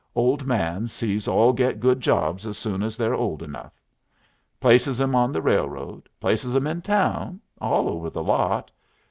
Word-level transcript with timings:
Old 0.15 0.47
man 0.47 0.87
sees 0.87 1.27
all 1.27 1.53
get 1.53 1.79
good 1.79 2.01
jobs 2.01 2.47
as 2.47 2.57
soon 2.57 2.81
as 2.81 2.97
they're 2.97 3.13
old 3.13 3.43
enough. 3.43 3.79
Places 4.59 4.99
'em 4.99 5.13
on 5.13 5.31
the 5.31 5.43
railroad, 5.43 6.09
places 6.19 6.55
'em 6.55 6.65
in 6.65 6.81
town, 6.81 7.39
all 7.61 7.87
over 7.87 8.09
the 8.09 8.23
lot. 8.23 8.71